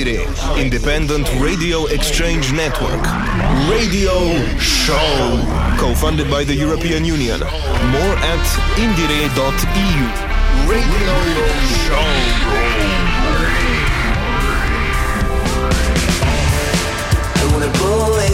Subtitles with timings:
[0.00, 3.04] Independent radio exchange network.
[3.68, 5.44] Radio Show,
[5.78, 7.40] co-funded by the European Union.
[7.40, 8.46] More at
[8.80, 10.06] indire.eu.
[10.66, 11.16] Radio
[11.84, 12.08] Show.
[17.36, 18.24] I wanna boy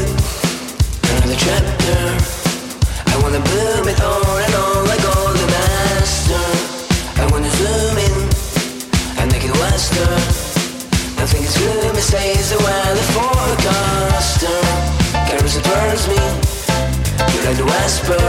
[1.11, 1.99] another chapter.
[3.07, 3.41] I wanna
[3.89, 4.26] it on
[12.07, 14.61] mistakes the weather forecaster.
[15.27, 16.15] Carries it burns me.
[17.35, 18.23] You like the whisper.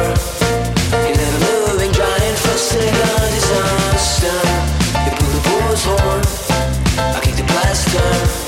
[1.05, 2.55] You never moving giant, a
[3.35, 4.39] disaster.
[5.05, 6.23] You pull the bull's horn.
[7.15, 8.46] I kick the plaster.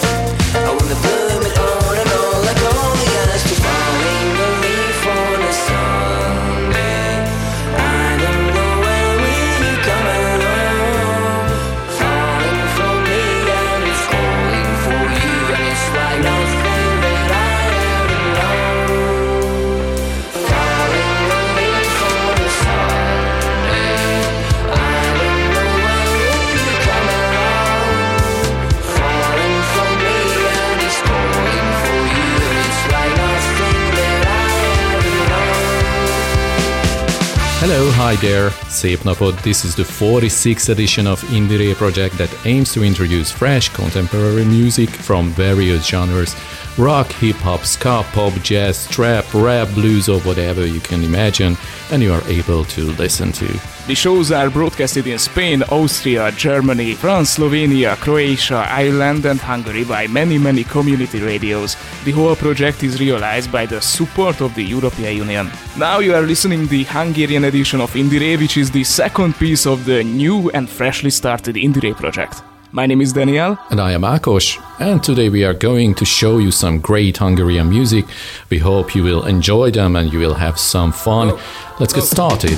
[38.09, 39.41] Hi there, szép napot!
[39.41, 44.89] This is the 46th edition of Indire project that aims to introduce fresh contemporary music
[44.89, 46.35] from various genres
[46.80, 51.58] rock, hip hop, ska, pop, jazz, trap, rap, blues, or whatever you can imagine,
[51.91, 53.45] and you are able to listen to.
[53.88, 60.08] The shows are broadcasted in Spain, Austria, Germany, France, Slovenia, Croatia, Ireland, and Hungary by
[60.08, 61.75] many, many community radios.
[62.05, 65.52] The whole project is realized by the support of the European Union.
[65.77, 69.86] Now you are listening the Hungarian edition of Indire, which is the second piece of
[69.86, 72.41] the new and freshly started Indire project.
[72.71, 73.58] My name is Daniel.
[73.71, 77.70] And I am Akos, and today we are going to show you some great Hungarian
[77.70, 78.05] music.
[78.49, 81.37] We hope you will enjoy them and you will have some fun.
[81.80, 82.58] Let's get started.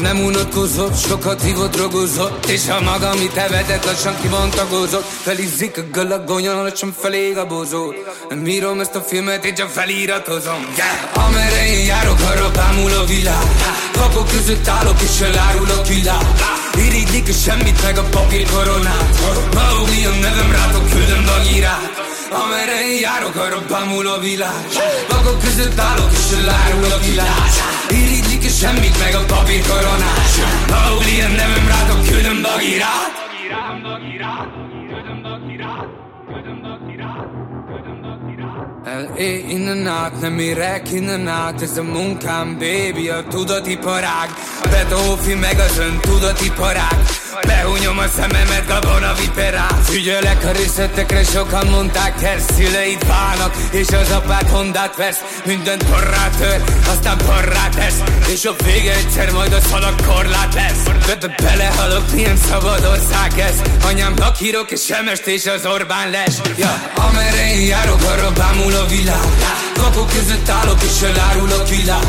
[0.00, 3.36] Nem unatkozott, sokat hívott, drogozott És ha magam itt
[5.20, 7.92] Felizzik a galagonyon, lassan felég a bozó
[8.28, 11.26] Nem ezt a filmet, én csak feliratozom yeah!
[11.26, 13.46] Amerre én járok, arra bámul a világ
[13.94, 16.26] Vakok között állok és elárulok világ
[16.86, 19.18] Irigylik a semmit meg a papír koronát
[19.54, 24.66] Maugli a nevem rátok küldöm bagírát Amerre én járok, arra bámul a világ
[25.08, 27.50] Vakok között állok és elárulok világ
[27.90, 30.32] Irigylik a semmit meg a papír koronát
[30.68, 33.12] Maugli a nevem rátok küldöm bagírát
[38.84, 39.20] L.A.
[39.48, 44.28] innen át, nem érek innen át Ez a munkám, baby, a tudatiparág
[44.70, 52.22] Betófi meg az ön tudatiparág Behúnyom a szememet, gabona viperát Ügyelek a részletekre, sokan mondták
[52.22, 58.02] el Szüleid válnak, és az apád hondát vesz Mindent porrá tör, aztán porrá tesz.
[58.28, 60.82] És a vége egyszer majd a szalag korlát lesz.
[61.06, 63.62] De, de belehalok, milyen szabad ország ez.
[63.84, 66.34] Anyámnak írok, és semest és az Orbán les.
[66.56, 72.06] Ja, Amerre én járok, arra bámul a világ Vakok között állok, és elárulok világ.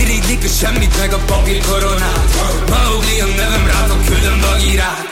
[0.00, 2.28] Irigylik a semmit meg a papír koronát.
[2.68, 5.06] Maugli a nevem rátok küldöm bagírát.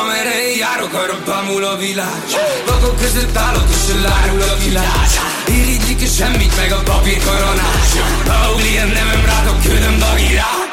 [0.00, 2.22] Amerre járok, arra bámul a világ.
[2.66, 5.08] Vakok között állok, és elárulok világ.
[5.46, 7.86] Irigylik a semmit meg a papír koronát.
[8.26, 10.67] Maugli a nevem rátok küldöm bagírát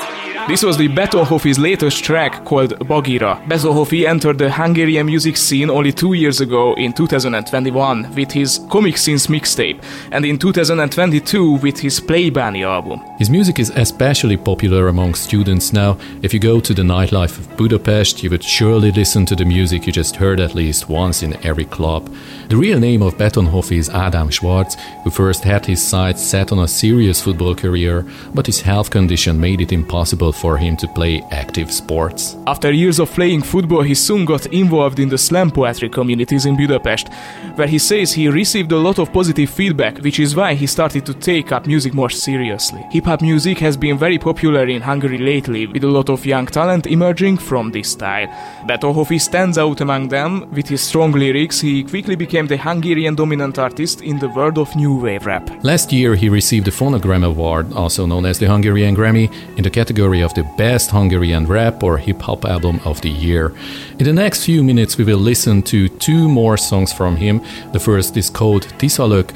[0.47, 3.41] This was the Beethoven's latest track called Bagira.
[3.50, 8.95] Beethoven entered the Hungarian music scene only two years ago in 2021 with his Comic
[8.97, 13.01] Scenes mixtape and in 2022 with his Playbani album.
[13.17, 15.97] His music is especially popular among students now.
[16.21, 19.88] If you go to the nightlife of Budapest, you would surely listen to the music
[19.88, 22.13] you just heard at least once in every club.
[22.50, 26.59] The real name of Betonhoff is Adam Schwartz, who first had his sights set on
[26.59, 28.06] a serious football career,
[28.36, 32.35] but his health condition made it impossible for him to play active sports.
[32.47, 36.57] After years of playing football, he soon got involved in the slam poetry communities in
[36.57, 37.09] Budapest,
[37.55, 41.05] where he says he received a lot of positive feedback, which is why he started
[41.05, 42.85] to take up music more seriously.
[42.91, 46.45] Hip hop music has been very popular in Hungary lately, with a lot of young
[46.45, 48.27] talent emerging from this style.
[48.67, 50.49] Beethoven stands out among them.
[50.51, 54.75] With his strong lyrics, he quickly became the Hungarian dominant artist in the world of
[54.75, 55.49] new wave rap.
[55.63, 59.69] Last year, he received the Phonogram Award, also known as the Hungarian Grammy, in the
[59.69, 63.54] category of the best Hungarian rap or hip hop album of the year.
[64.00, 67.42] In the next few minutes, we will listen to two more songs from him.
[67.72, 69.33] The first is called Tisalök,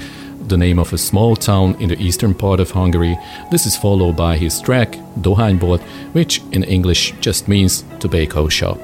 [0.49, 3.17] the name of a small town in the eastern part of Hungary.
[3.51, 5.81] This is followed by his track Dohánybolt,
[6.13, 8.79] which in English just means tobacco shop.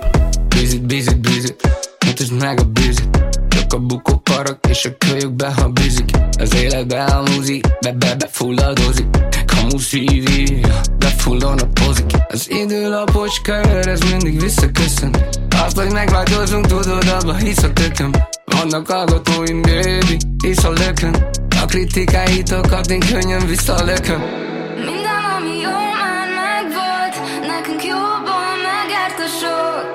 [0.49, 1.53] Busy, busy, busy,
[3.75, 7.91] a bűzit Csak a bukó karak és a kölyökbe, ha bűzik Az életbe elmúzik, be,
[7.91, 9.07] be, be fulladozik.
[9.45, 10.61] Kamu szívi,
[10.97, 12.11] befullon a pozik.
[12.27, 15.15] Az időlapos kör, ez mindig visszaköszön.
[15.65, 18.11] Azt, hogy megváltozunk, tudod, abba hisz a tököm.
[18.45, 21.27] Vannak hallgatóim, baby, hisz a lökön
[21.61, 24.21] A kritikáitokat én könnyen visszalököm.
[24.75, 27.15] Minden, ami jó, már megvolt
[27.47, 29.91] Nekünk jobban megért a sok.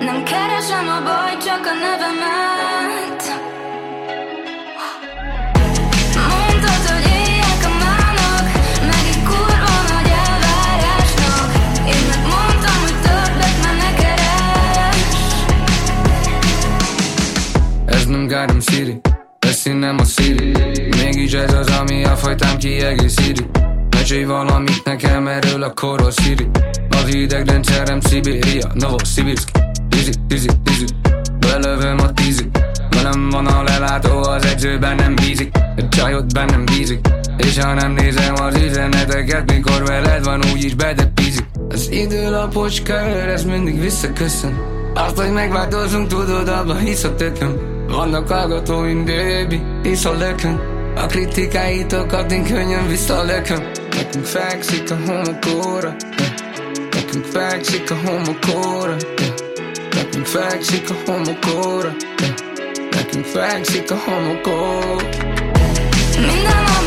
[0.00, 2.55] Nem keresem a baj, csak a nevemet
[18.36, 19.00] Ez nem Garden City.
[19.38, 20.52] Beszínem a Siri
[21.02, 23.46] Mégis ez az, ami a fajtám kiegészíti.
[23.90, 26.46] Mesélj valamit nekem erről a koros Siri
[26.88, 29.48] Az idegrendszerem Szibéria, Novosibirsk
[29.88, 30.84] Dizzy, dizzy, dizzy
[31.38, 32.48] Belövöm a tízig
[32.90, 35.50] Velem van a lelátó, az edzőben nem bízik.
[35.76, 37.00] A csajot bennem bízik.
[37.36, 41.46] És ha nem nézem az üzeneteket Mikor veled van, úgyis bedepízik.
[41.68, 44.58] Az időlapos kör, ez mindig visszaköszön.
[44.94, 50.60] Azt, hogy megváltozunk, tudod, abba hisz a tököm Vannak hallgatóim, baby, hisz a lökön
[50.96, 55.94] A kritikáitokat én könnyen visszalököm Nekünk fekszik a homokóra.
[56.90, 58.96] Nekünk fekszik a homokóra.
[59.94, 61.92] Nekünk fekszik a homokóra.
[62.90, 64.96] Nekünk fekszik a homokóra
[66.16, 66.85] Minden, ami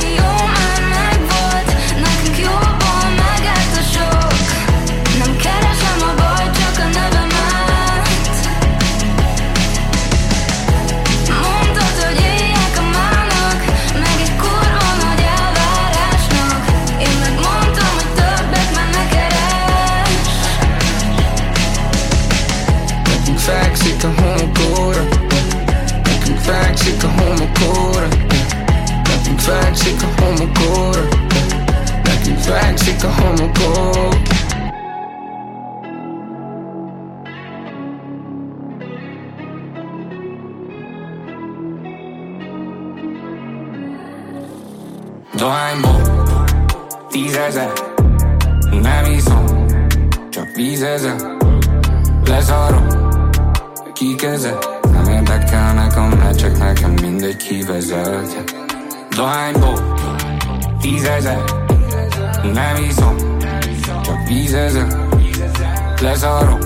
[29.80, 31.08] Fekszik a homokóra
[32.04, 34.08] Nekünk fekszik a homokóra
[45.36, 46.02] Dohányból
[47.10, 47.72] tízezer
[48.82, 49.66] Nem iszom,
[50.30, 51.16] csak vízezer
[52.26, 52.88] Lezárom,
[53.94, 58.59] kikezet Nem érdekelnek a meccsek, nekem mindegy kivezet
[59.20, 59.94] Dohányból
[60.82, 61.44] tízezer
[62.54, 63.16] Nem iszom,
[64.02, 64.88] csak vízezer
[66.02, 66.60] Lezárom,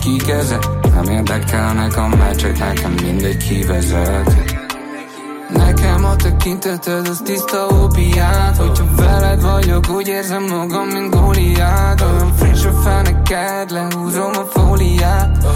[0.00, 4.56] kikezet Nem érdekelnek a meccsek, nekem mindegy kivezet.
[5.48, 12.34] Nekem a tekinteted az tiszta ópiát Hogyha veled vagyok, úgy érzem magam, mint Góliát Olyan
[12.36, 15.46] friss a feneked, lehúzom a fóliát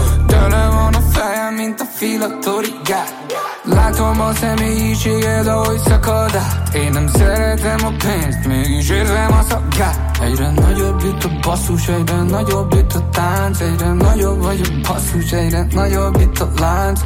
[2.03, 3.15] a filatorigát
[3.63, 10.17] Látom a személyiséged, ahogy szakad át Én nem szeretem a pénzt, mégis érzem a szagát
[10.21, 15.31] Egyre nagyobb itt a basszus, egyre nagyobb itt a tánc Egyre nagyobb vagy a basszus,
[15.31, 16.99] egyre nagyobb itt a lánc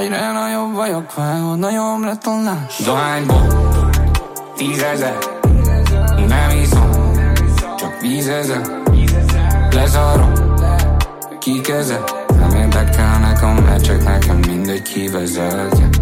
[0.00, 3.46] Egyre nagyobb vagyok, vágod, nagyobb lett a lánc Dohányból
[4.56, 5.18] tízezer
[6.28, 7.12] Nem iszom,
[7.76, 8.82] csak vízezer
[9.70, 10.32] Lezárom,
[11.38, 12.15] kikezet
[13.76, 16.00] A meccsek, nekem mindegy kivezet.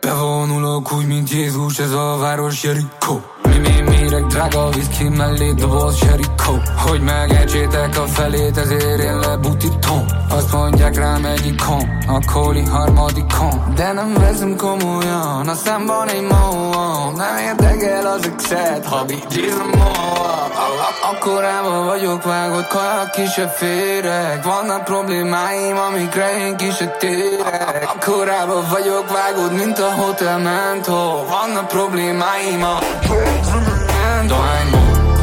[0.00, 3.22] Bevonulok úgy, mint Jézus, ez a város Jerikó
[3.60, 10.04] Mi, méreg, drága viszki mellé doboz Jerikó Hogy megejtsétek a felét, ezért én lebutítom.
[10.28, 16.22] Azt mondják rám egy ikon, a kóli harmadikon De nem veszem komolyan, a számban egy
[16.22, 19.70] móan Nem érdekel az exet, ha bígyizom
[21.12, 23.22] Akkorában vagyok vágott, kajak ki
[23.56, 24.44] férek.
[24.44, 27.90] Vannak problémáim, amikre én ki se térek.
[27.94, 32.78] Akkorában vagyok vágott, mint a hotel mentó Vannak problémáim a
[34.26, 35.14] Dohányból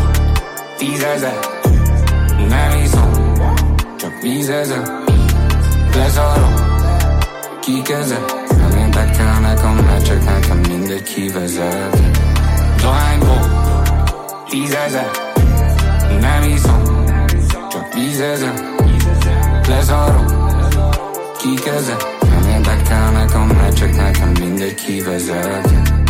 [0.77, 1.39] Tízezer
[2.49, 3.11] Nem iszom
[3.97, 4.91] Csak vízezer
[5.95, 6.53] Lezárom
[7.61, 11.99] Kikezet Nem érdekelnek a meccsek Nekem mindegy kivezet
[12.81, 13.39] Dohányból
[14.49, 15.09] Tízezer
[16.19, 17.05] Nem iszom
[17.69, 18.53] Csak vízezer
[19.67, 20.25] Lezárom
[21.37, 26.06] Kikezet Nem érdekelnek a meccsek Nekem mindegy kivezet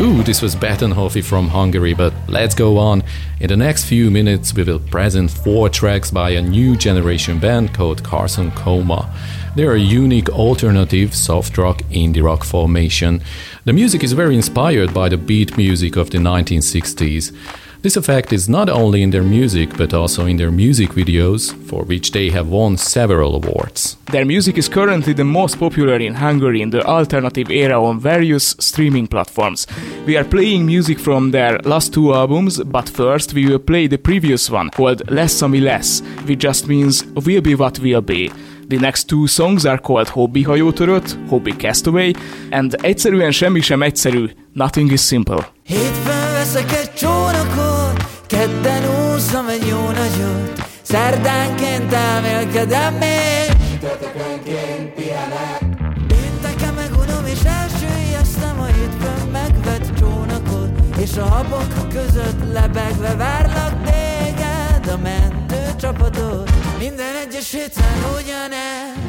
[0.00, 3.02] Ooh, this was Betonhofi from Hungary, but let's go on.
[3.40, 7.74] In the next few minutes, we will present four tracks by a new generation band
[7.74, 9.12] called Carson Coma.
[9.56, 13.22] They are a unique alternative soft rock indie rock formation.
[13.64, 17.34] The music is very inspired by the beat music of the 1960s.
[17.80, 21.84] This effect is not only in their music but also in their music videos, for
[21.84, 23.96] which they have won several awards.
[24.10, 28.56] Their music is currently the most popular in Hungary in the alternative era on various
[28.58, 29.68] streaming platforms.
[30.06, 33.98] We are playing music from their last two albums, but first we will play the
[33.98, 38.32] previous one called Less Ami Less, which just means We'll be what will be.
[38.68, 42.12] The next two songs are called Hobby hajótörött, Hobby Castaway,
[42.50, 45.48] and egyszerűen semmi sem egyszerű, Nothing is Simple.
[45.62, 55.60] Hétfőn veszek egy csónakot, kedden úszom egy jó nagyot, szerdánként elmélkedem még, csütörtökönként pihenek.
[56.06, 64.86] Pénteken megunom és elsüllyesztem a hétfőn megvett csónakot, és a habok között lebegve várlak téged,
[64.94, 66.50] a mentő csapatot.
[66.78, 69.08] Minden egyes héten ugyanez.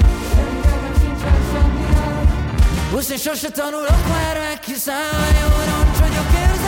[2.95, 4.95] Úszni sose tanulok már meg, hiszen
[5.41, 6.59] jó roncs vagyok érzelmileg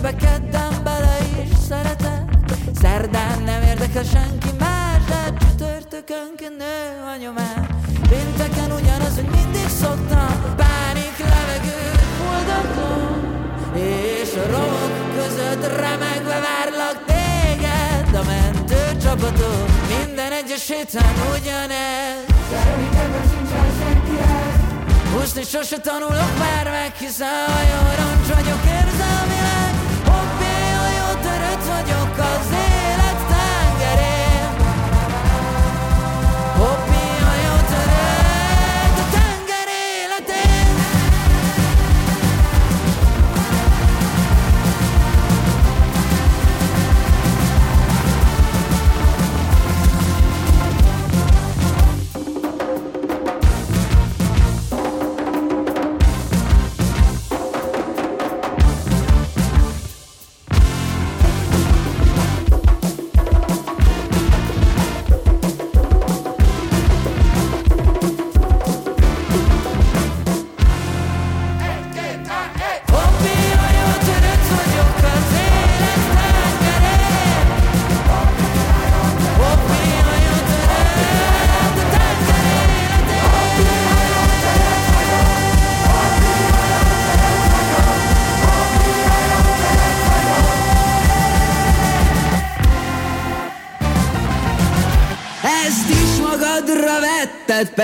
[0.00, 2.24] akibe kedden bele is szeretek.
[2.80, 6.78] Szerdán nem érdekel senki más, de csütörtökönként nő
[7.12, 7.66] a nyomás.
[8.08, 10.54] Pénteken ugyanaz, hogy mindig szoktam.
[10.56, 13.18] Pánik levegőt fuldoklom
[13.74, 18.14] És a romok között remegve várlak téged.
[18.14, 22.28] A mentő csapatot Minden egyes héten ugyanez.
[25.12, 28.10] Húszni sose tanulok már meg, hiszen a jó vagyok
[28.50, 29.29] jó
[31.80, 32.79] radio così.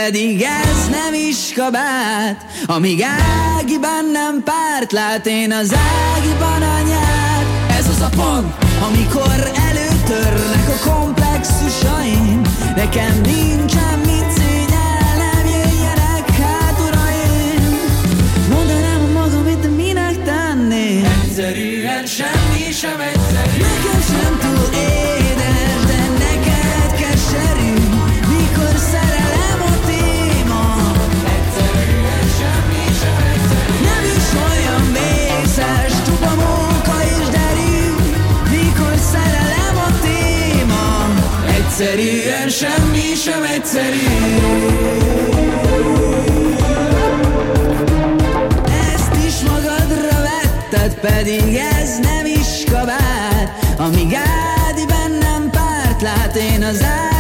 [0.03, 2.47] Pedig ez nem is kabát.
[2.67, 3.03] Amíg
[3.57, 5.75] Ágiban nem párt lát, én az
[6.15, 7.47] Ágiban anyát.
[7.79, 8.55] Ez az a pont,
[8.87, 12.41] amikor előtörnek a komplexusaim.
[12.77, 14.16] Nekem nincsen mit
[41.79, 44.07] Egyszerűen semmi sem egyszerű.
[48.95, 53.75] Ezt is magadra vetted, pedig ez nem is kabát.
[53.79, 57.16] Amíg Ádi bennem párt lát, én az Ádiban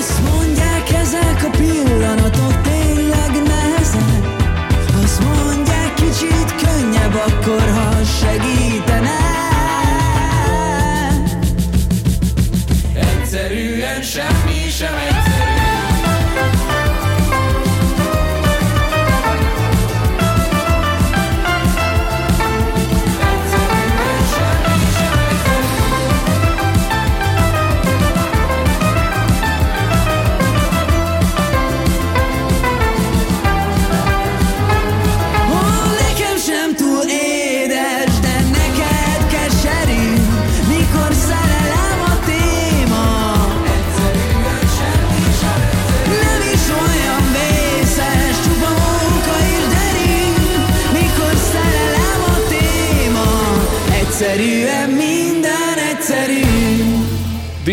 [0.00, 0.20] Azt
[1.00, 4.24] ezek a pillanatok tényleg nehezek.
[5.02, 9.30] Azt mondják kicsit könnyebb akkor, ha segítenek
[14.02, 15.29] semmi sem egy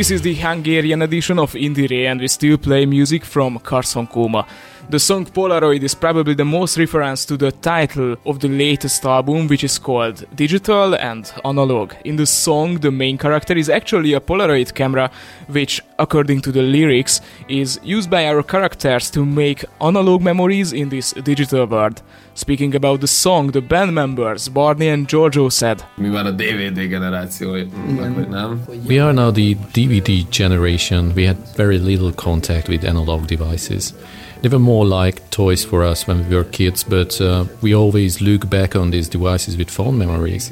[0.08, 4.48] This is the Hungarian edition of Indire and we still play music from Carson Coma.
[4.90, 9.48] The song Polaroid is probably the most reference to the title of the latest album,
[9.48, 11.92] which is called Digital and Analog.
[12.06, 15.12] In the song, the main character is actually a Polaroid camera,
[15.48, 20.88] which, according to the lyrics, is used by our characters to make analog memories in
[20.88, 22.02] this digital world.
[22.34, 26.88] Speaking about the song, the band members, Barney and Giorgio said, Mi már a DVD
[26.88, 28.30] generáció, vagy mm.
[28.30, 28.62] nem?
[28.86, 31.12] We are now the DVD generation.
[31.14, 33.94] We had very little contact with analog devices.
[34.42, 38.22] They were more like toys for us when we were kids, but uh, we always
[38.22, 40.52] look back on these devices with fond memories.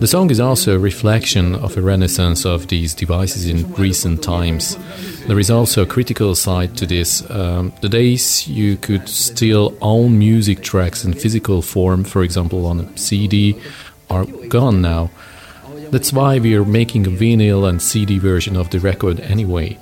[0.00, 4.76] The song is also a reflection of a renaissance of these devices in recent times.
[5.26, 7.28] There is also a critical side to this.
[7.30, 12.80] Um, the days you could still own music tracks in physical form, for example on
[12.80, 13.56] a CD,
[14.10, 15.10] are gone now.
[15.90, 19.78] That's why we are making a vinyl and CD version of the record anyway.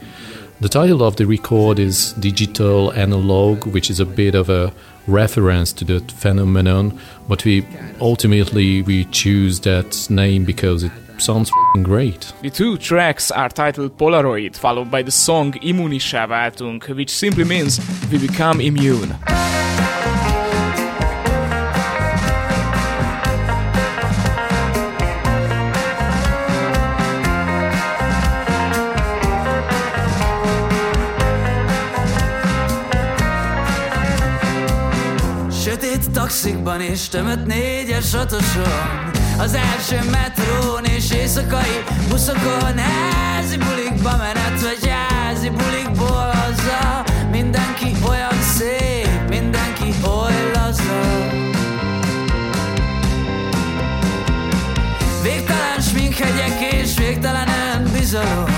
[0.63, 4.73] The title of the record is Digital Analog, which is a bit of a
[5.09, 7.67] reference to that phenomenon, but we
[8.01, 11.51] ultimately we choose that name because it sounds
[11.83, 12.33] great.
[12.43, 17.81] The two tracks are titled Polaroid, followed by the song Immunissá váltunk, which simply means
[18.13, 19.17] we become immune.
[36.33, 39.11] Taxikban és tömött négyes otoson.
[39.39, 48.43] Az első metrón és éjszakai buszokon Házi bulikba menet vagy házi bulikból haza Mindenki olyan
[48.57, 51.01] szép, mindenki oly laza
[55.23, 58.51] Végtelen sminkhegyek és végtelen önbizalom.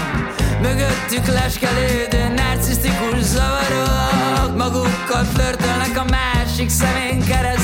[0.63, 4.57] Mögöttük leskelődő narcisztikus zavarok.
[4.57, 7.64] Magukkal flörtölnek a másik szemén keresztül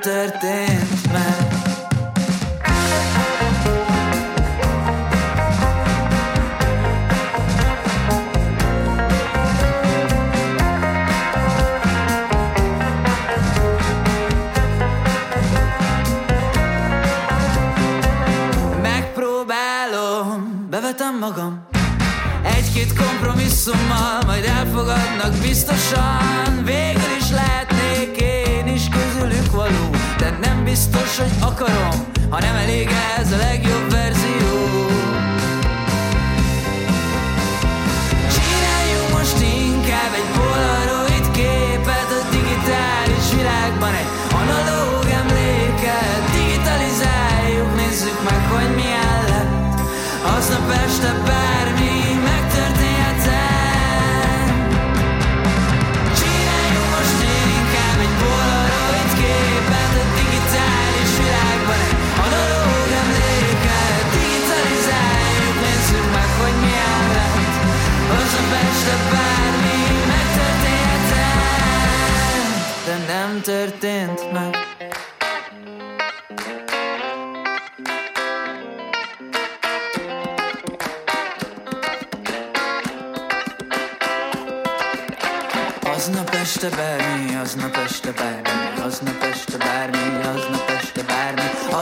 [0.00, 0.79] encontrarte.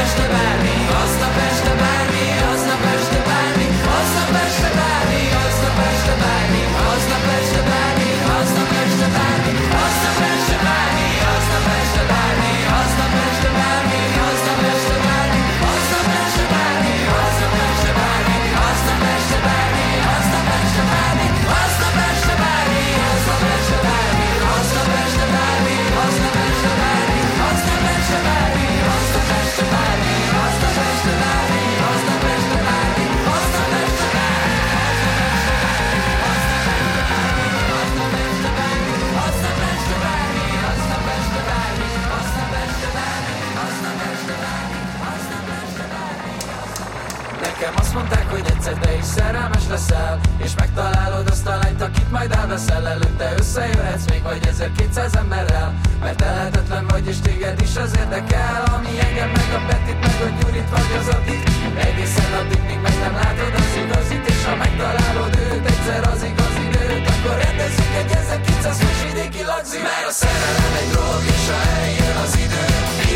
[50.78, 52.86] megtalálod azt a lányt, akit majd elveszel.
[52.88, 58.92] Előtte Összejöhetsz még vagy 1200 emberrel Mert elhetetlen vagy és téged is az érdekel Ami
[59.06, 61.42] engem meg a Petit, meg a Gyurit vagy az Adit
[61.88, 66.54] Egészen addig, míg meg nem látod az igazit És ha megtalálod őt, egyszer az igaz
[66.66, 72.16] időt Akkor rendezzük egy 1900-as vidéki lagzi Mert a szerelem egy drog, és ha eljön
[72.24, 72.64] az idő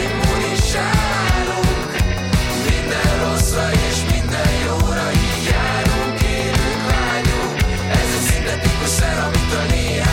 [0.02, 1.90] Immunissá válunk
[2.68, 4.21] Minden rosszra és minden
[5.12, 7.55] így járunk, élünk, vágyunk
[7.90, 10.12] Ez egy szintetikus szer, amitől néhányaknak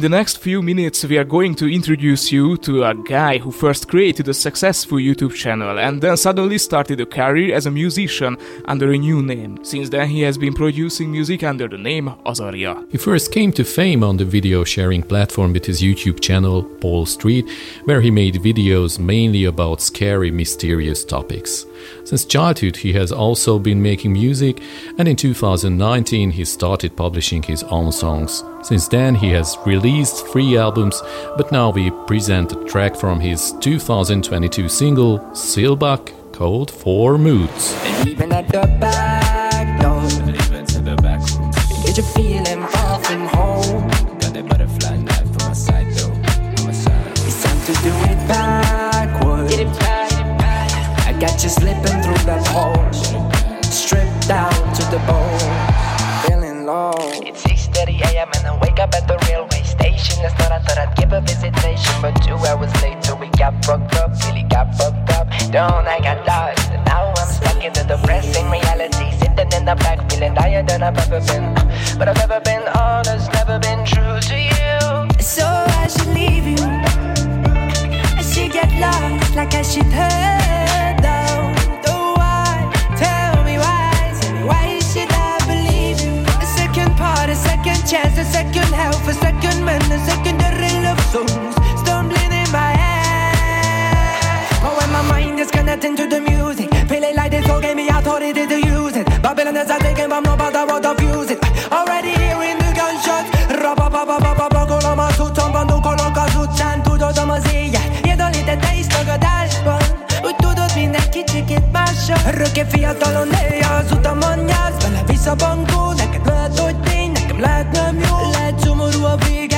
[0.00, 3.50] In the next few minutes, we are going to introduce you to a guy who
[3.50, 8.38] first created a successful YouTube channel and then suddenly started a career as a musician
[8.64, 9.62] under a new name.
[9.62, 12.90] Since then, he has been producing music under the name Azaria.
[12.90, 17.04] He first came to fame on the video sharing platform with his YouTube channel, Paul
[17.04, 17.46] Street,
[17.84, 21.66] where he made videos mainly about scary, mysterious topics.
[22.04, 24.60] Since childhood, he has also been making music,
[24.98, 28.44] and in 2019, he started publishing his own songs.
[28.62, 31.02] Since then, he has released three albums,
[31.36, 37.74] but now we present a track from his 2022 single, Silbach, called Four Moods.
[51.40, 52.92] I got you slipping through that hole,
[53.62, 55.40] stripped down to the bone,
[56.28, 56.92] feeling low.
[57.24, 58.28] It's 6:30 a.m.
[58.36, 60.20] and I wake up at the railway station.
[60.20, 63.96] That's not I thought I'd give a visitation, but two hours later we got fucked
[63.96, 65.28] up, really got fucked up.
[65.50, 69.08] Don't I got lost, and now I'm stuck in the depressing reality.
[69.20, 71.54] Sitting in the back, feeling higher than I've ever been.
[71.96, 74.78] But I've never been honest, never been true to you.
[75.24, 76.66] So I should leave you.
[78.20, 80.69] I should get lost like I should head
[91.10, 94.62] songs stumbling in my head.
[94.62, 97.88] But when my mind is connecting to the music, feeling like this all gave me
[97.88, 99.06] authority to use it.
[99.20, 101.40] Babylon is a thinking, but no bother what to fuse it.
[101.72, 103.28] Already hearing the gunshots.
[103.62, 104.50] Ra-ba-ba-ba-ba-ba,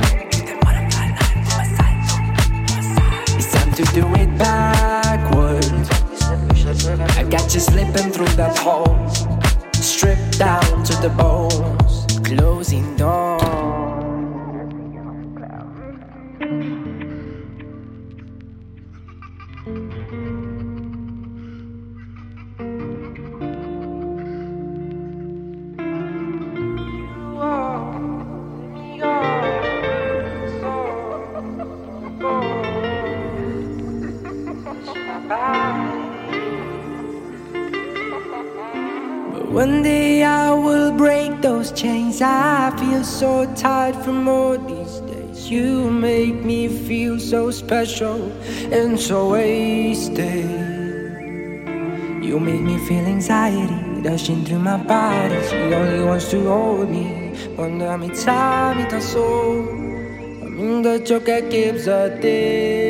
[3.37, 5.89] It's time to do it backwards.
[7.17, 9.38] I got you slipping through that hole
[10.39, 12.05] down to the bones.
[12.23, 13.48] Closing doors
[43.09, 45.49] so tired from all these days.
[45.49, 48.31] You make me feel so special
[48.71, 50.45] and so wasted.
[52.21, 55.35] You make me feel anxiety rushing through my body.
[55.47, 57.31] She only wants to hold me.
[57.55, 59.63] Quando mi számít szó,
[60.57, 62.88] mindegy csak elképzelték.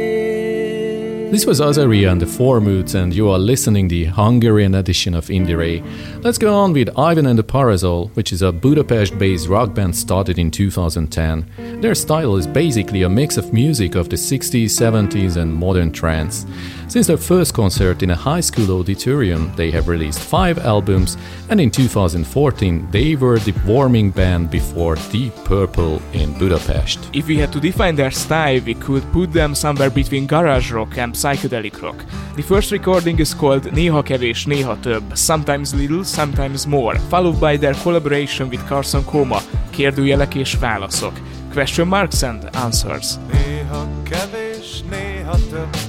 [1.32, 5.28] This was Azaria and the Four Moods, and you are listening the Hungarian edition of
[5.28, 5.86] Indire.
[6.24, 10.40] Let's go on with Ivan and the Parasol, which is a Budapest-based rock band started
[10.40, 11.82] in 2010.
[11.82, 16.48] Their style is basically a mix of music of the 60s, 70s, and modern trance.
[16.90, 21.18] Since their first concert in a high school auditorium, they have released five albums,
[21.50, 27.00] and in 2014 they were the warming band before Deep Purple in Budapest.
[27.14, 30.98] If we had to define their style, we could put them somewhere between garage rock
[30.98, 32.04] and psychedelic rock.
[32.36, 37.58] The first recording is called Néha kevés, néha több, sometimes little, sometimes more, followed by
[37.58, 41.14] their collaboration with Carson Coma, kérdőjelek és válaszok,
[41.54, 43.08] question marks and answers.
[43.32, 45.89] Néha kevés, néha több,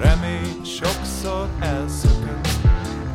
[0.00, 2.48] remény sokszor elszökött.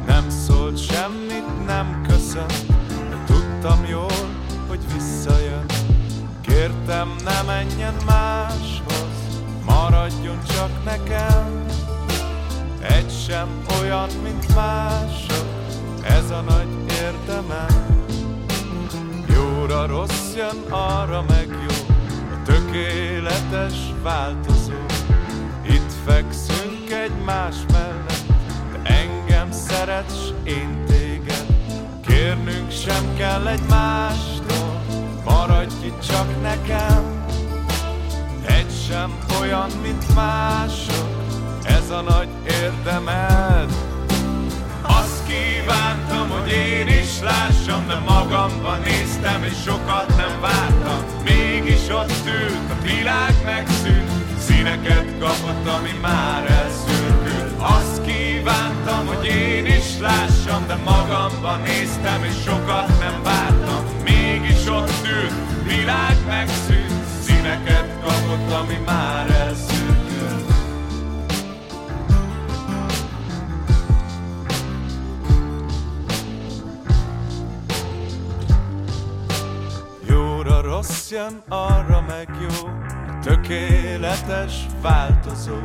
[0.07, 2.65] Nem szólt semmit, nem köszönt,
[3.09, 4.29] de tudtam jól,
[4.67, 5.65] hogy visszajön.
[6.41, 9.15] Kértem, ne menjen máshoz,
[9.65, 11.65] maradjon csak nekem.
[12.79, 13.47] Egy sem
[13.81, 15.45] olyan, mint mások,
[16.03, 17.93] ez a nagy érdemem.
[19.27, 21.95] Jóra rossz jön, arra meg jó,
[22.33, 24.73] a tökéletes változó.
[25.63, 25.91] Itt
[26.85, 28.25] fekszünk egymás mellett,
[28.71, 31.45] de engem szeretsz, én téged.
[32.07, 34.81] Kérnünk sem kell egymástól,
[35.23, 37.25] maradj itt csak nekem.
[38.45, 41.07] Egy sem olyan, mint mások,
[41.63, 43.73] ez a nagy érdemed.
[44.81, 51.23] Azt kívántam, hogy én is lássam, de magamba néztem, és sokat nem vártam.
[51.23, 54.04] Mégis ott ült, a világ megszűnt,
[54.65, 57.62] színeket kapott, ami már elszürkült.
[57.62, 63.86] Azt kívántam, hogy én is lássam, de magamba néztem, és sokat nem vártam.
[64.04, 70.54] Mégis ott ült, világ megszűnt, színeket kapott, ami már elszürkült.
[80.08, 82.69] Jóra rossz jön, arra meg jó,
[83.25, 85.57] tökéletes változó.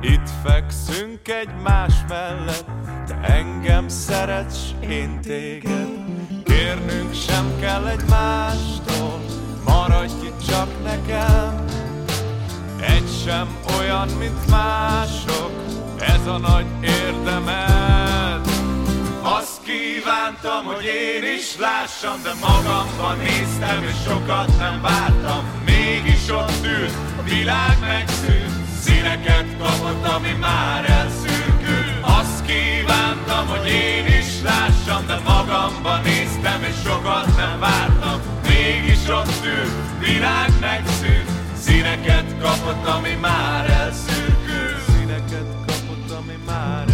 [0.00, 2.68] Itt fekszünk egymás mellett,
[3.06, 5.88] te engem szeretsz, én téged.
[6.44, 9.20] Kérnünk sem kell egymástól,
[9.64, 11.64] maradj itt csak nekem.
[12.80, 15.50] Egy sem olyan, mint mások,
[15.98, 17.84] ez a nagy érdemed.
[19.22, 25.44] Azt kívántam, hogy én is lássam, de magamban néztem, és sokat nem vártam.
[25.64, 32.00] Mégis ott ült, a világ megszűnt, színeket kapott, ami már elszürkült.
[32.00, 38.20] Azt kívántam, hogy én is lássam, de magamban néztem, és sokat nem vártam.
[38.48, 44.82] Mégis ott ült, világ megszűnt, színeket kapott, ami már elszürkült.
[44.96, 46.93] Színeket kapott, ami már elszürkült.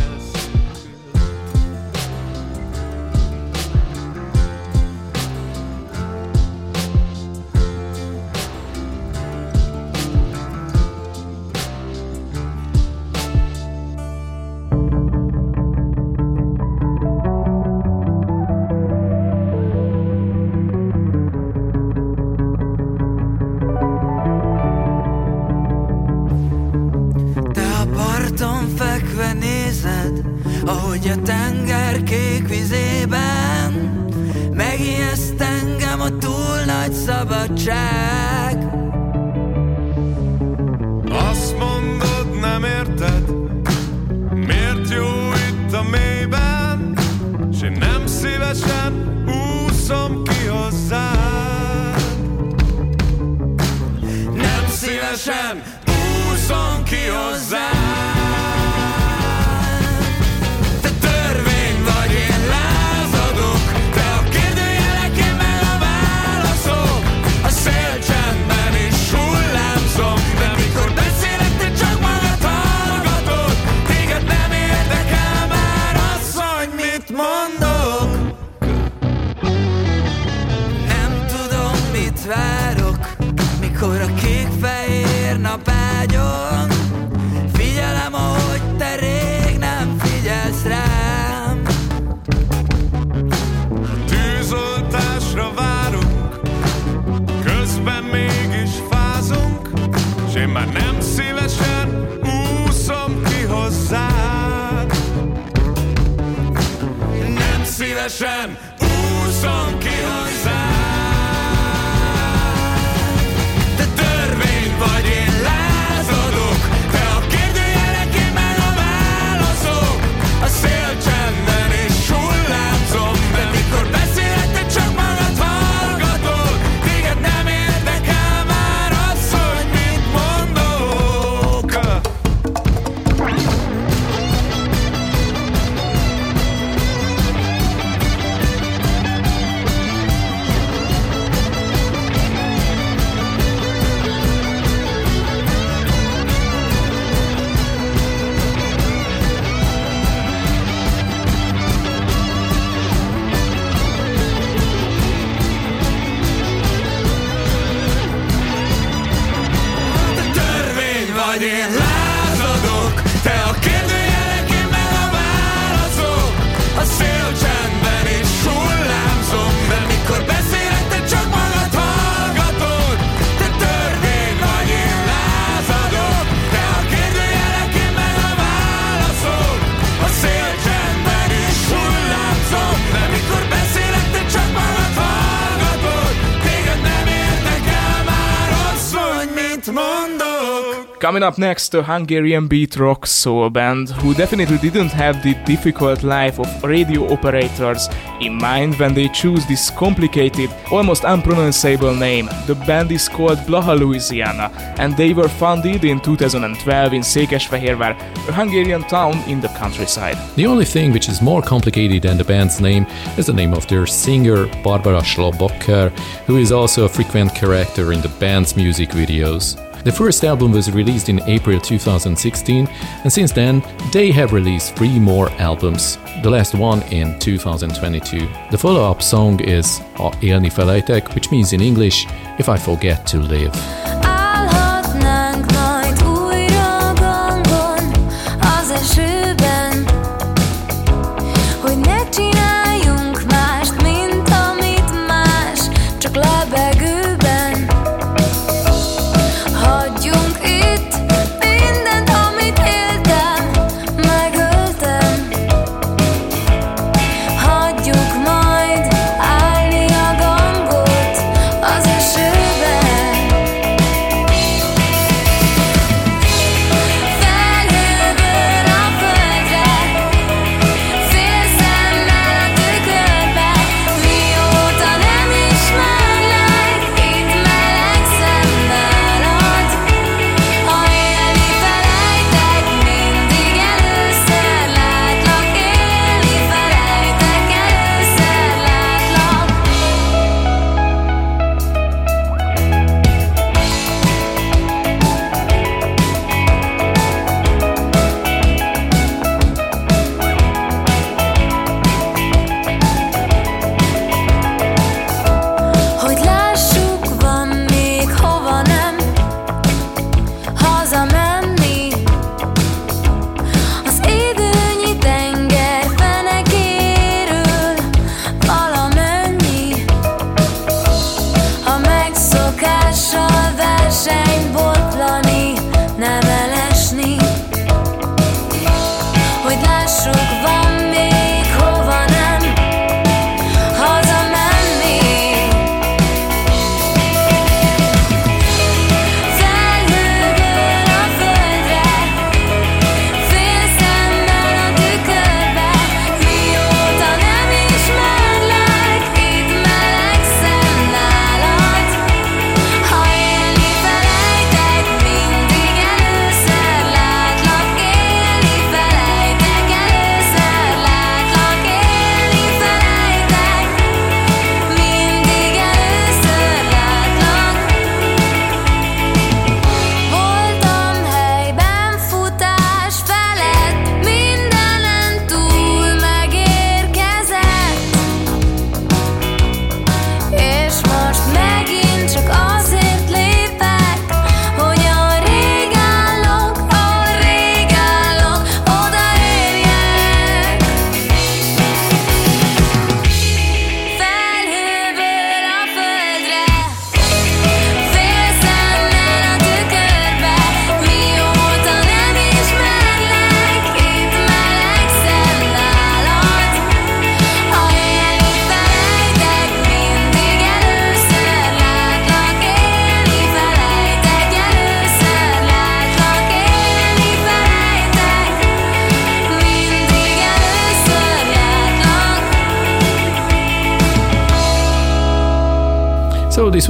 [191.11, 196.05] Coming up next, a Hungarian beat rock soul band who definitely didn't have the difficult
[196.05, 197.89] life of radio operators
[198.21, 202.29] in mind when they choose this complicated, almost unpronounceable name.
[202.47, 207.97] The band is called Blaha Louisiana and they were founded in 2012 in Székesfehérvár,
[208.29, 210.17] a Hungarian town in the countryside.
[210.37, 212.87] The only thing which is more complicated than the band's name
[213.19, 215.91] is the name of their singer, Barbara Schlobocker,
[216.29, 219.57] who is also a frequent character in the band's music videos.
[219.85, 223.63] The first album was released in April 2016, and since then,
[223.93, 228.29] they have released three more albums, the last one in 2022.
[228.51, 232.07] The follow up song is A Élni felejtek, which means in English,
[232.39, 234.00] If I Forget to Live.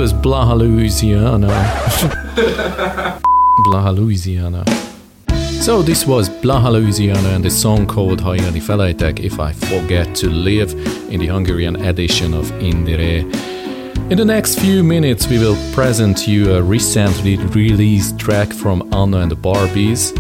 [0.01, 1.47] Was Blaha, Louisiana.
[3.67, 4.65] Blaha, Louisiana.
[5.61, 10.31] So this was Blaha, Louisiana and the song called Hajani Felejtek If I Forget to
[10.31, 10.73] Live
[11.11, 13.31] in the Hungarian edition of Indire.
[14.11, 19.19] In the next few minutes, we will present you a recently released track from Anna
[19.19, 20.17] and the Barbies.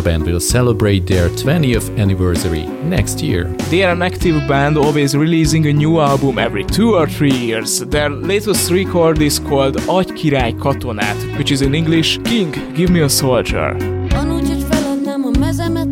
[0.00, 3.44] The band will celebrate their 20th anniversary next year.
[3.68, 7.80] They are an active band, always releasing a new album every two or three years.
[7.80, 13.02] Their latest record is called Agy Király Katonát, which is in English King, Give Me
[13.02, 13.76] a Soldier.
[14.08, 15.30] Van úgy, hogy feladnám a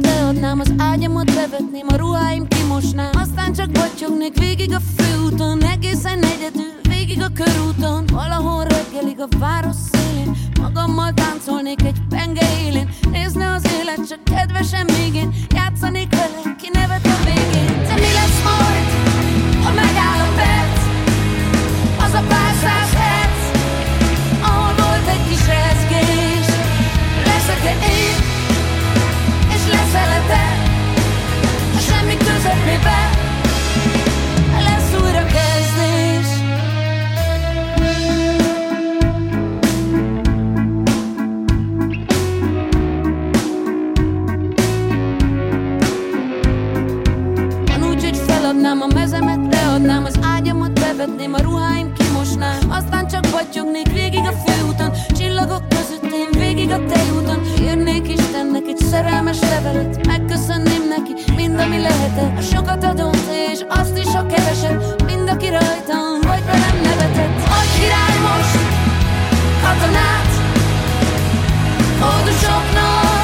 [0.03, 6.73] leadnám az ágyamat, bevetném a ruháim, kimosnám Aztán csak batyognék végig a főúton, egészen egyedül,
[6.89, 9.98] végig a körúton Valahol reggelig a város szélén,
[10.61, 12.89] magammal táncolnék egy penge élén.
[13.11, 17.83] Nézne az élet, csak kedvesen még én, játszanék vele, ki nevet a végén.
[17.83, 18.98] De mi lesz majd,
[56.93, 60.07] tejúton Írnék Istennek egy szerelmes levelet.
[60.07, 65.49] Megköszönném neki mind, ami lehetett A sokat adott és azt is a keveset Mind, aki
[65.49, 68.59] rajtam vagy velem nevetett Agy király most
[69.63, 70.31] katonát
[72.01, 73.18] Hódusoknak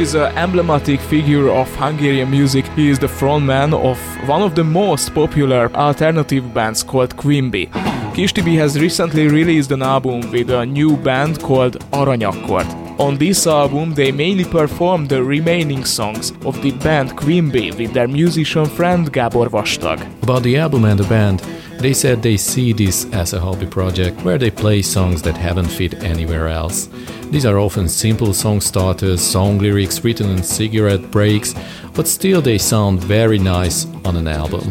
[0.00, 2.64] is an emblematic figure of Hungarian music.
[2.68, 7.66] He is the frontman of one of the most popular alternative bands called Quimby.
[8.14, 12.89] Kish Tibi has recently released an album with a new band called Aranyakkord.
[13.00, 18.06] On this album, they mainly perform the remaining songs of the band Quimby with their
[18.06, 20.02] musician friend Gábor Vastag.
[20.22, 21.40] About the album and the band,
[21.78, 25.68] they said they see this as a hobby project where they play songs that haven't
[25.68, 26.90] fit anywhere else.
[27.30, 31.54] These are often simple song starters, song lyrics written in cigarette breaks,
[31.94, 34.70] but still they sound very nice on an album.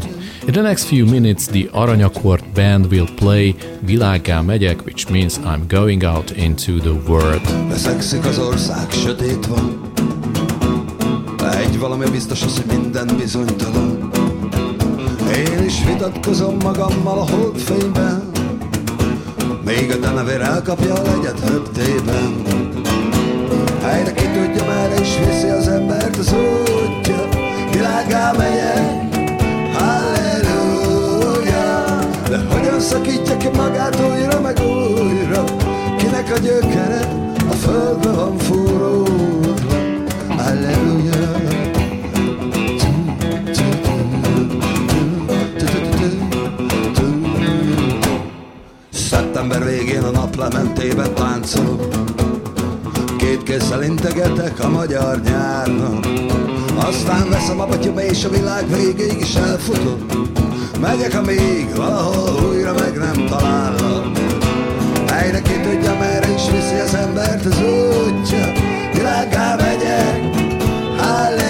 [0.49, 5.67] In the next few minutes, the Aranyakkord band will play Világgá megyek, which means I'm
[5.67, 7.69] going out into the world.
[7.69, 9.91] Veszekszik az ország, sötét van.
[11.57, 14.09] Egy valami biztos az, hogy minden bizonytalan.
[15.35, 18.31] Én is vitatkozom magammal a holdfényben.
[19.65, 22.41] Még a denevér elkapja a legyet höptében.
[23.81, 27.29] Helyre ki tudja, merre is viszi az embert az útja.
[27.71, 29.08] Világá megyek,
[32.29, 35.43] De hogyan szakítja ki magát újra meg újra?
[35.97, 37.33] Kinek a gyökere?
[37.49, 39.75] A földbe van fúródva
[40.37, 41.37] Halleluja
[48.89, 51.87] Szeptember végén a naplementében táncolok.
[53.17, 56.05] Két kézzel integetek a magyar nyárnak.
[56.75, 60.19] Aztán veszem a batyom és a világ végéig is elfutok
[60.79, 64.17] Megyek, amíg valahol újra meg nem talállak
[65.07, 68.51] Helyre ki tudja, merre is viszi az embert az útja?
[68.93, 70.35] Világgá megyek,
[70.97, 71.48] halleluja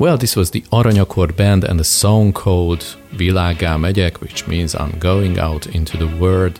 [0.00, 4.98] Well, this was the Aranyakor band and the song called Világá megyek, which means I'm
[4.98, 6.58] going out into the world.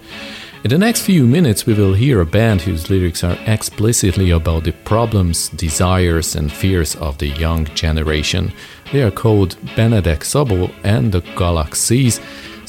[0.63, 4.65] In the next few minutes, we will hear a band whose lyrics are explicitly about
[4.65, 8.53] the problems, desires, and fears of the young generation.
[8.93, 12.21] They are called Benedek Sabo and the Galaxies.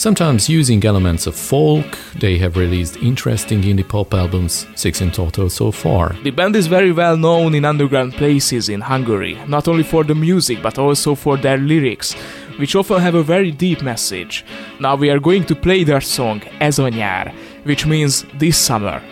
[0.01, 1.85] Sometimes using elements of folk,
[2.15, 6.15] they have released interesting indie pop albums, six in total so far.
[6.23, 10.15] The band is very well known in underground places in Hungary, not only for the
[10.15, 12.15] music but also for their lyrics,
[12.57, 14.43] which often have a very deep message.
[14.79, 17.31] Now we are going to play their song Ez nyár,
[17.65, 19.03] which means this summer.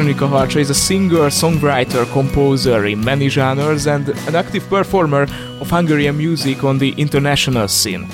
[0.00, 5.24] Veronica Harcha is a singer, songwriter, composer in many genres and an active performer
[5.60, 8.06] of Hungarian music on the international scene.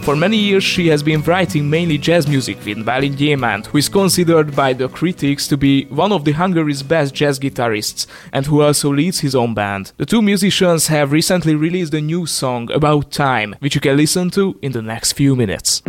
[0.00, 3.90] For many years, she has been writing mainly jazz music with Balint Gyémánt, who is
[3.90, 8.62] considered by the critics to be one of the Hungary's best jazz guitarists and who
[8.62, 9.92] also leads his own band.
[9.98, 14.30] The two musicians have recently released a new song, About Time, which you can listen
[14.30, 15.82] to in the next few minutes.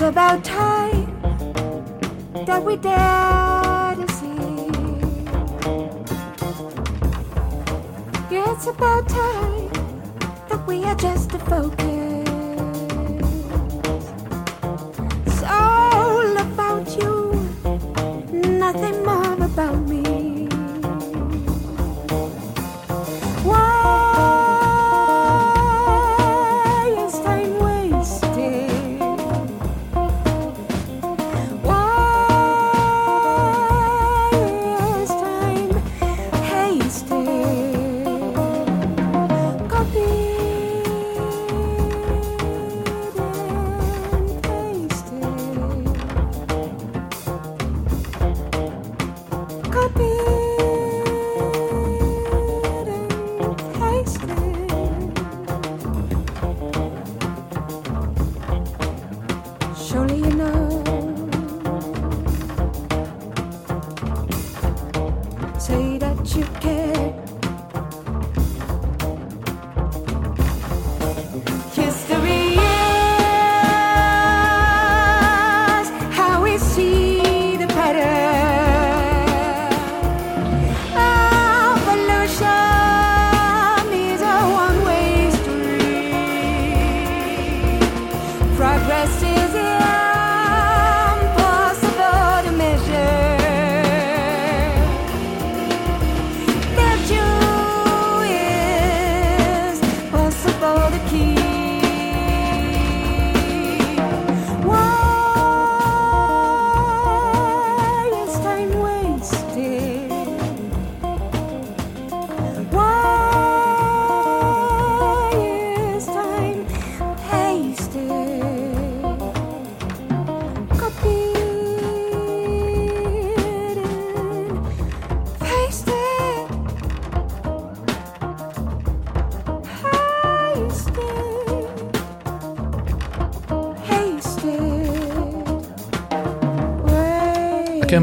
[0.00, 1.20] It's about time
[2.46, 4.70] that we dare to see.
[8.30, 9.68] It's about time
[10.48, 11.99] that we adjust the focus.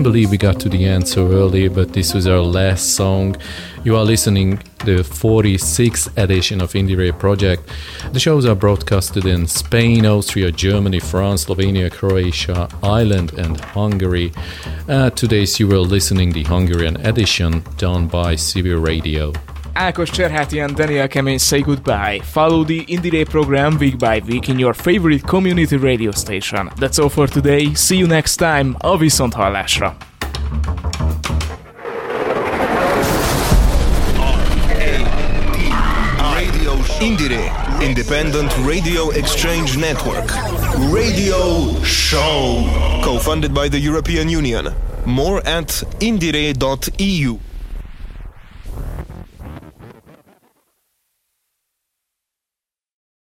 [0.08, 3.36] Believe we got to the end so early, but this was our last song.
[3.84, 7.70] You are listening the 46th edition of Indie Ray Project.
[8.14, 14.32] The shows are broadcasted in Spain, Austria, Germany, France, Slovenia, Croatia, Ireland, and Hungary.
[14.88, 19.34] Uh, today's you were listening the Hungarian edition done by CB Radio.
[19.78, 22.19] Ákos Cserháti and Daniel Kemény say goodbye.
[22.23, 26.69] Follow the Indie Day program week by week in your favorite community radio station.
[26.80, 27.75] That's all for today.
[27.75, 28.75] See you next time.
[28.82, 29.95] A viszont hallásra.
[36.99, 37.51] Indire,
[37.82, 40.32] Independent Radio Exchange Network.
[40.91, 42.65] Radio Show.
[43.03, 44.73] Co funded by the European Union.
[45.05, 47.46] More at indire.eu.